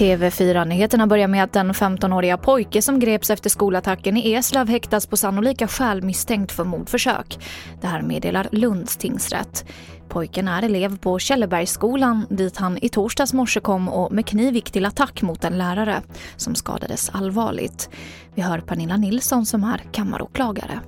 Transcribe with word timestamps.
TV4-nyheterna 0.00 1.06
börjar 1.06 1.28
med 1.28 1.44
att 1.44 1.52
den 1.52 1.72
15-åriga 1.72 2.36
pojke 2.36 2.82
som 2.82 2.98
greps 2.98 3.30
efter 3.30 3.50
skolattacken 3.50 4.16
i 4.16 4.32
Eslöv 4.32 4.68
häktas 4.68 5.06
på 5.06 5.16
sannolika 5.16 5.68
skäl 5.68 6.02
misstänkt 6.02 6.52
för 6.52 6.64
mordförsök. 6.64 7.38
Det 7.80 7.86
här 7.86 8.02
meddelar 8.02 8.48
Lunds 8.52 8.96
tingsrätt. 8.96 9.64
Pojken 10.08 10.48
är 10.48 10.62
elev 10.62 10.98
på 10.98 11.18
Källebergsskolan 11.18 12.26
dit 12.30 12.56
han 12.56 12.78
i 12.82 12.88
torsdags 12.88 13.32
morse 13.32 13.60
kom 13.60 13.88
och 13.88 14.12
med 14.12 14.26
kniv 14.26 14.54
gick 14.54 14.70
till 14.70 14.86
attack 14.86 15.22
mot 15.22 15.44
en 15.44 15.58
lärare 15.58 16.02
som 16.36 16.54
skadades 16.54 17.10
allvarligt. 17.10 17.90
Vi 18.34 18.42
hör 18.42 18.60
Pernilla 18.60 18.96
Nilsson 18.96 19.46
som 19.46 19.64
är 19.64 19.82
kammaråklagare. 19.92 20.80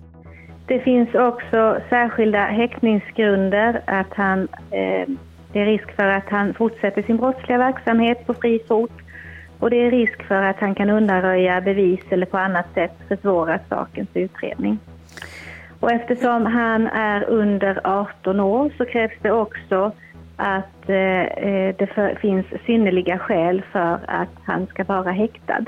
Det 0.67 0.81
finns 0.81 1.15
också 1.15 1.81
särskilda 1.89 2.45
häktningsgrunder 2.45 3.81
att 3.87 4.15
han 4.15 4.49
eh, 4.71 5.09
det 5.53 5.61
är 5.61 5.67
risk 5.67 5.97
för 5.97 6.05
att 6.05 6.29
han 6.29 6.55
fortsätter 6.55 7.03
sin 7.03 7.17
brottsliga 7.17 7.59
verksamhet 7.59 8.27
på 8.27 8.35
fri 8.35 8.61
fot 8.69 8.93
och 9.59 9.71
det 9.71 9.77
är 9.77 9.91
risk 9.91 10.23
för 10.23 10.43
att 10.43 10.57
han 10.57 10.75
kan 10.75 10.91
undanröja 10.91 11.61
bevis 11.61 12.01
eller 12.11 12.27
på 12.27 12.39
annat 12.39 12.75
sätt 12.75 12.93
försvåra 13.09 13.59
sakens 13.69 14.09
utredning. 14.15 14.79
Och 15.81 15.93
eftersom 15.93 16.47
han 16.47 16.87
är 16.87 17.25
under 17.25 17.81
18 17.85 18.41
år 18.41 18.71
så 18.79 18.85
krävs 18.85 19.15
det 19.23 19.33
också 19.33 19.93
att 20.37 20.89
eh, 20.89 21.23
eh, 21.23 21.75
det 21.79 21.87
för, 21.95 22.15
finns 22.15 22.47
synnerliga 22.67 23.19
skäl 23.19 23.63
för 23.73 23.99
att 24.07 24.37
han 24.45 24.67
ska 24.67 24.85
vara 24.85 25.11
häktad. 25.11 25.65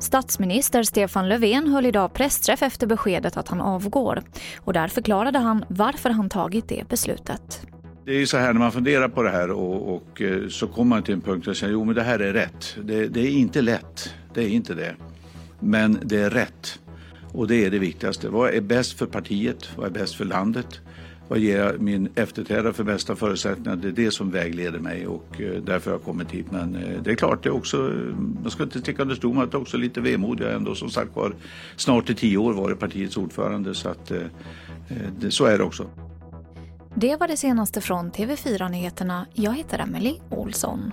Statsminister 0.00 0.82
Stefan 0.82 1.28
Löfven 1.28 1.66
höll 1.66 1.86
idag 1.86 2.12
pressträff 2.12 2.62
efter 2.62 2.86
beskedet 2.86 3.36
att 3.36 3.48
han 3.48 3.60
avgår 3.60 4.22
och 4.58 4.72
där 4.72 4.88
förklarade 4.88 5.38
han 5.38 5.64
varför 5.68 6.10
han 6.10 6.28
tagit 6.28 6.68
det 6.68 6.88
beslutet. 6.88 7.66
Det 8.04 8.10
är 8.10 8.18
ju 8.18 8.26
så 8.26 8.36
här 8.36 8.52
när 8.52 8.60
man 8.60 8.72
funderar 8.72 9.08
på 9.08 9.22
det 9.22 9.30
här 9.30 9.50
och, 9.50 9.94
och 9.94 10.22
eh, 10.22 10.48
så 10.48 10.66
kommer 10.66 10.88
man 10.88 11.02
till 11.02 11.14
en 11.14 11.20
punkt 11.20 11.48
och 11.48 11.56
säger 11.56 11.72
jo 11.72 11.84
men 11.84 11.94
det 11.94 12.02
här 12.02 12.18
är 12.18 12.32
rätt. 12.32 12.76
Det, 12.82 13.08
det, 13.08 13.20
är 13.20 13.30
inte 13.30 13.62
lätt, 13.62 14.14
det 14.34 14.44
är 14.44 14.48
inte 14.48 14.74
det. 14.74 14.94
Men 15.60 15.98
det 16.02 16.16
är 16.16 16.30
rätt. 16.30 16.78
Och 17.32 17.48
det 17.48 17.64
är 17.64 17.70
det 17.70 17.78
viktigaste. 17.78 18.28
Vad 18.28 18.54
är 18.54 18.60
bäst 18.60 18.98
för 18.98 19.06
partiet? 19.06 19.70
Vad 19.76 19.86
är 19.86 19.90
bäst 19.90 20.14
för 20.14 20.24
landet? 20.24 20.80
Vad 21.30 21.38
ger 21.38 21.58
jag 21.58 21.80
min 21.80 22.08
efterträdare 22.14 22.72
för 22.72 22.84
bästa 22.84 23.16
förutsättningar? 23.16 23.76
Det 23.76 23.88
är 23.88 23.92
det 23.92 24.10
som 24.10 24.30
vägleder 24.30 24.78
mig 24.78 25.06
och 25.06 25.40
eh, 25.40 25.62
därför 25.62 25.90
har 25.90 25.98
jag 25.98 26.04
kommit 26.04 26.30
hit. 26.30 26.46
Men 26.50 26.74
eh, 26.74 27.02
det 27.02 27.10
är 27.10 27.14
klart, 27.14 27.42
det 27.42 27.48
är 27.48 27.54
också, 27.54 27.76
eh, 27.76 28.16
man 28.42 28.50
ska 28.50 28.62
inte 28.62 28.80
sticka 28.80 29.02
under 29.02 29.14
stol 29.14 29.34
med 29.34 29.44
att 29.44 29.52
det 29.52 29.56
är 29.56 29.60
också 29.60 29.76
lite 29.76 30.00
vemodigt. 30.00 30.44
Jag 30.44 30.56
ändå 30.56 30.74
som 30.74 30.90
sagt 30.90 31.16
var 31.16 31.34
snart 31.76 32.10
i 32.10 32.14
tio 32.14 32.38
år 32.38 32.52
varit 32.52 32.78
partiets 32.78 33.16
ordförande 33.16 33.74
så 33.74 33.88
att 33.88 34.12
så 35.28 35.44
är 35.44 35.58
det 35.58 35.64
också. 35.64 35.86
Det 36.94 37.16
var 37.16 37.28
det 37.28 37.36
senaste 37.36 37.80
från 37.80 38.10
TV4 38.12 38.68
Nyheterna. 38.68 39.26
Jag 39.34 39.52
heter 39.52 39.78
Emily 39.78 40.14
Olsson. 40.30 40.92